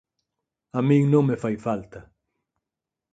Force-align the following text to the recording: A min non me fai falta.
A 0.77 0.79
min 0.87 1.03
non 1.13 1.23
me 1.29 1.35
fai 1.43 1.55
falta. 1.65 1.99